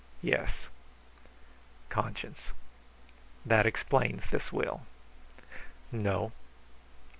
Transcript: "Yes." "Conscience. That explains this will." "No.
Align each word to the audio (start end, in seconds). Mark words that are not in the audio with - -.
"Yes." 0.23 0.67
"Conscience. 1.89 2.53
That 3.45 3.67
explains 3.67 4.25
this 4.31 4.51
will." 4.51 4.81
"No. 5.91 6.31